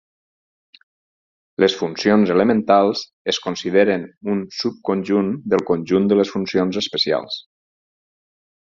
[1.63, 3.05] Les funcions elementals
[3.35, 7.41] es consideren un subconjunt del conjunt de les funcions especials.